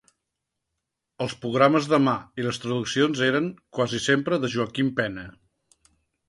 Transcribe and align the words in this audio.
Els 1.25 1.35
programes 1.43 1.89
de 1.91 1.99
mà 2.05 2.15
i 2.41 2.45
les 2.47 2.59
traduccions 2.63 3.21
eren, 3.27 3.51
quasi 3.81 4.01
sempre, 4.07 4.41
de 4.47 4.51
Joaquim 4.57 4.91
Pena. 5.03 5.29